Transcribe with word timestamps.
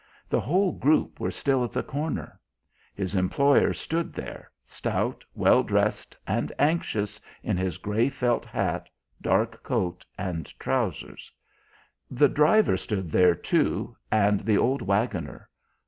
The 0.27 0.41
whole 0.41 0.71
group 0.71 1.19
were 1.19 1.29
still 1.29 1.63
at 1.63 1.71
the 1.71 1.83
corner. 1.83 2.39
His 2.95 3.13
employer 3.13 3.71
stood 3.71 4.13
there, 4.13 4.49
stout, 4.65 5.23
well 5.35 5.61
dressed, 5.61 6.17
and 6.25 6.51
anxious, 6.57 7.21
in 7.43 7.55
his 7.55 7.77
grey 7.77 8.09
felt 8.09 8.43
hat, 8.43 8.89
dark 9.21 9.61
coat 9.61 10.03
and 10.17 10.47
trousers; 10.59 11.31
the 12.09 12.27
driver 12.29 12.77
stood 12.77 13.11
there, 13.11 13.35
too, 13.35 13.95
and 14.11 14.39
the 14.39 14.57
old 14.57 14.81
waggoner. 14.81 15.47